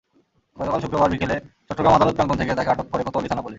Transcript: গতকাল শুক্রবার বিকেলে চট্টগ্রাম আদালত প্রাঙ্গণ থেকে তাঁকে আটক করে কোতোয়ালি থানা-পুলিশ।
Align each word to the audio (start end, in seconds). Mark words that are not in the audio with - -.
গতকাল 0.57 0.79
শুক্রবার 0.81 1.09
বিকেলে 1.09 1.35
চট্টগ্রাম 1.67 1.93
আদালত 1.93 2.13
প্রাঙ্গণ 2.15 2.37
থেকে 2.37 2.53
তাঁকে 2.55 2.71
আটক 2.71 2.87
করে 2.91 3.03
কোতোয়ালি 3.03 3.29
থানা-পুলিশ। 3.29 3.49